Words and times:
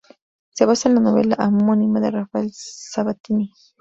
Se 0.49 0.65
basa 0.65 0.89
en 0.89 0.95
la 0.95 1.01
novela 1.01 1.35
homónima 1.39 1.99
de 1.99 2.09
Rafael 2.09 2.49
Sabatini. 2.51 3.51